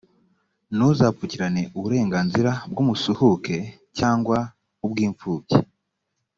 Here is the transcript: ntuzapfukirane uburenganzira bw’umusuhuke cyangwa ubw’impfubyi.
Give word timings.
ntuzapfukirane 0.75 1.61
uburenganzira 1.77 2.51
bw’umusuhuke 2.71 3.55
cyangwa 3.97 4.37
ubw’impfubyi. 4.85 5.57